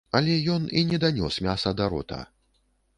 [0.19, 2.25] Але ён і не данёс мяса да рота.